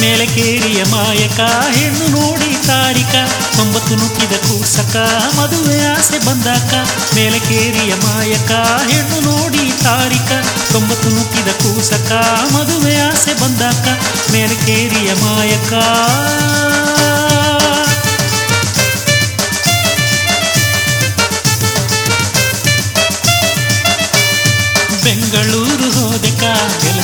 [0.00, 1.40] ಮೇಲಕೇರಿಯ ಮಾಯಕ,
[1.72, 3.14] ಹೆಣ್ಣು ನೋಡಿ ತಾರಿಕ
[3.56, 4.96] ತೊಂಬತ್ತು ನುಕ್ಕಿದ ಕೂಸಕ,
[5.36, 6.74] ಮದುವೆ ಆಸೆ ಬಂದಾಕ.
[7.14, 8.50] ಮೇಲಕೇರಿಯ ಮಾಯಕ,
[8.90, 10.32] ಹೆಣ್ಣು ನೋಡಿ ತಾರಿಕ
[10.72, 12.12] ತೊಂಬತ್ತು ನುಕ್ಕಿದ ಕೂಸಕ,
[12.52, 13.86] ಮದುವೆ ಆಸೆ ಬಂದಾಕ.
[14.32, 15.72] ಮೇಲಕೇರಿಯ ಮಾಯಕ.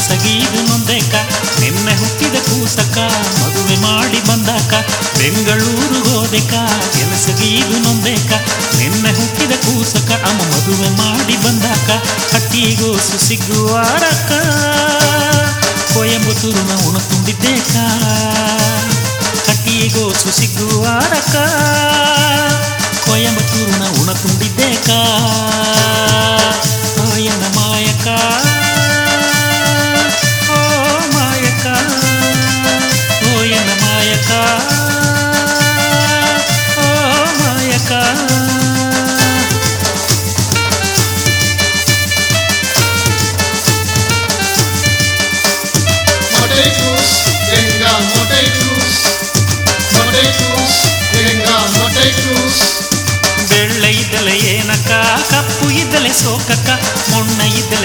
[0.06, 1.14] ಕೆಲಸಗೀದು ನೊಂದೆಕ,
[1.60, 2.96] ನಿನ್ನೆ ಹುಟ್ಟಿದ ಕೂಸಕ
[3.38, 4.72] ಮದುವೆ ಮಾಡಿ ಬಂದಾಕ,
[5.18, 6.52] ಬೆಂಗಳೂರು ಹೋದೆಕ
[6.94, 8.30] ಕೆಲಸಗೀದು ನೊಂದೆಕ,
[8.78, 11.88] ನಿನ್ನೆ ಹುಟ್ಟಿದ ಕೂಸಕ ಅಮ್ಮ ಮದುವೆ ಮಾಡಿ ಬಂದಾಕ
[12.34, 14.30] ಹಟ್ಟಿಗೋಸು ಕೊಯಂಬತ್ತೂರು
[15.94, 17.74] ಕೊಯಂಬತ್ತೂರಿನ ಉಣ ತುಂಬಿದ್ದೇಕ
[19.48, 21.34] ಹಟ್ಟಿಗೋಸು ಕೊಯಂಬತ್ತೂರು
[23.06, 24.88] ಕೊಯಂಬತ್ತೂರಿನ ಉಣ ತುಂಬಿದ್ದೇಕ.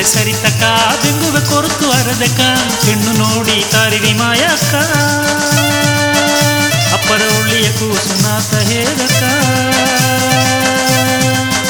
[0.01, 0.61] ಮೊಣ್ಣ ಸರಿತಕ
[1.01, 2.39] ಬೆಂಗುವೆ ಕೊರತು ಅರದಕ
[2.85, 4.71] ಹೆಣ್ಣು ನೋಡಿ ತಾರಿವಿ ಮಾಯಕ್ಕ.
[6.95, 9.21] ಅಪ್ಪರ ಉಳ್ಳಿಯ ಕೂಸುನಾಥ ಹೇಳಕ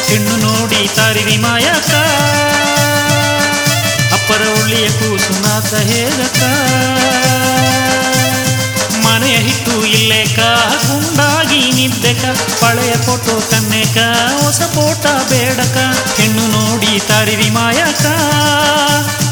[0.10, 1.92] ಹೆಣ್ಣು ನೋಡಿ ತಾರಿವಿ ಮಾಯಕ್ಕ.
[4.18, 6.42] ಅಪ್ಪರ ಉಳ್ಳಿಯ ಕೂಸುನಾಥ ಹೇಳಕ
[9.06, 10.40] ಮನೆಯ ಹಿಟ್ಟು ಇಲ್ಲೇಕ
[10.86, 12.24] ಗುಂಡಾಗಿ ನಿದ್ದೆಕ,
[12.62, 13.98] ಪಳೆಯ ಫೋಟೋ ಕನ್ನೆಕ
[14.40, 15.78] ಹೊಸ ಫೋಟ ಬೇಡಕ
[16.20, 18.06] ಹೆಣ್ಣು ನೋಡಿ ತಾರಿವಿ ಮಾಯಾಕ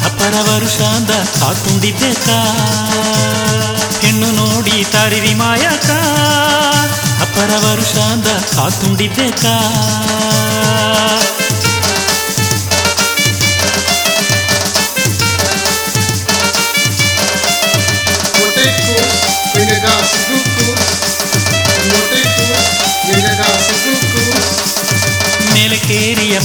[0.06, 2.40] ಅಪ್ಪರ ವರುಷಾಂದ ಸಾ.
[4.02, 5.90] ಹೆಣ್ಣು ನೋಡಿ ತಾರಿರಿ ಮಾಯಾಕ
[7.22, 10.89] ಅಪ್ಪರ ವರುಷಾಂದ ಕಾತುಂಡಿದ್ದೆಕ ಮೊಟೆಕೂಸ್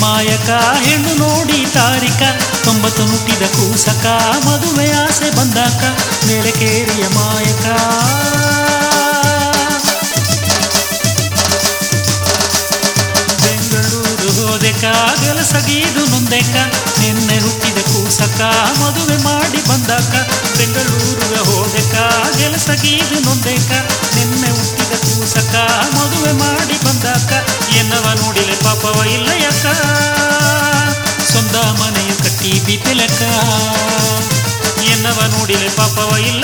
[0.05, 0.51] ಮಾಯಕ
[0.87, 2.23] ಹೆಣ್ಣು ನೋಡಿ ತಾರಿಕ,
[2.65, 4.07] ತೊಂಬತ್ತು ನುಟ್ಟಿದ ಕೂಸಕ
[4.47, 5.83] ಮದುವೆ ಆಸೆ ಬಂದಾಕ
[6.27, 7.65] ಮೇಲಕೇರಿಯ ಮಾಯಕ.
[13.43, 14.85] ಬೆಂಗಳೂರು ಹೋದೆಕ
[15.25, 16.55] ಕೆಲಸಗೀದು ನೊಂದೆಕ,
[17.01, 18.41] ನಿನ್ನೆ ಹುಟ್ಟಿದ ಕೂಸಕ,
[18.81, 20.15] ಮದುವೆ ಮಾಡಿ ಬಂದಾಕ
[20.59, 21.95] ಬೆಂಗಳೂರಿಗೆ ಹೋದೆಕ
[22.39, 23.73] ಕೆಲಸಗೀದು ನೊಂದೆಕ.
[27.74, 29.66] ಬಂದಾಕ ಎನ್ನವ ನೋಡಿಲೆ ಪಾಪವ ಇಲ್ಲ ಯಾಕ
[31.32, 33.22] ಸ್ವಂತ ಮನೆಯ ಕಟ್ಟಿ ಬಿಪಿಲಕ
[34.92, 36.44] ಎನ್ನವ ನೋಡಿಲೆ ಪಾಪವ ಇಲ್ಲ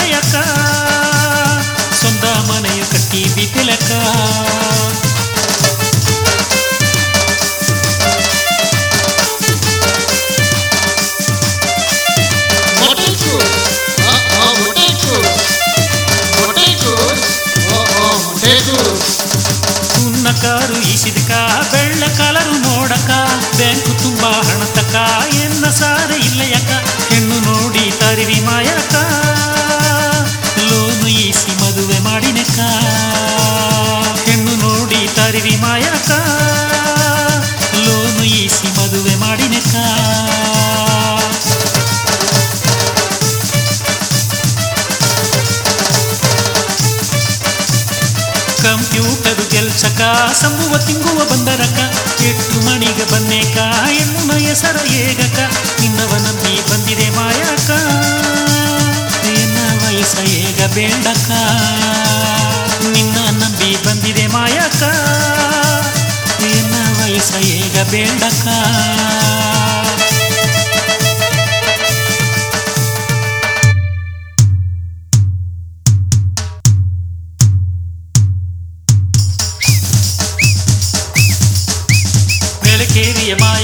[23.99, 24.95] ಬ್ಯಾಂಕು ತುಂಬಾ ಹಣತಕ
[25.37, 26.71] ಎನ್ನ ಸಾರ ಇಲ್ಲಯಕ
[27.09, 28.93] ಹೆಣ್ಣು ನೋಡಿ ತರಿವಿ ಮಾಯಕ
[49.79, 50.01] ಕಂಪ್ಯೂಟರ್ ಕೆಲ್ಸಕ
[50.39, 51.79] ಸಂಬುವ ತಿಂಗುವ ಬಂದರಕ
[52.21, 53.57] ಎಟ್ಟು ಮಣಿಗೆ ಬನ್ನೇಕ
[54.01, 55.37] ಎನ್ನುನ ಹೆಸರ ಏಗಕ
[55.81, 57.69] ನಿನ್ನವ ನಂಬಿ ಬಂದಿದೆ ಮಾಯಕ
[59.25, 61.29] ನಿನ್ನ ವಯಸ್ಸ ಏಗ ಬೇಡಕ
[62.91, 64.81] ನಿನ್ನ ನಂಬಿ ಬಂದಿದೆ ಮಾಯಕ
[66.43, 68.45] ನಿನ್ನ ವಯಸ್ಸ ಏಗ ಬೇಡಕ
[83.10, 83.59] திவ்யமாய்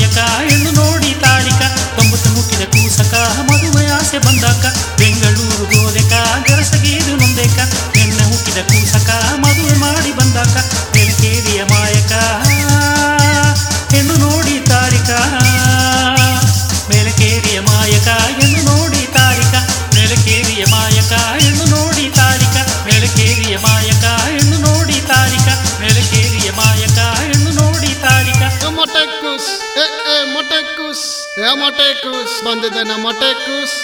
[30.37, 31.05] ಏ ಮೊಟೆಕೂಸ್
[31.39, 33.77] ಏ ಮೊಟೆಕೂಸ್ ಬಂದಿದ್ದಾನೆ ಮೊಟೆಕೂಸ್.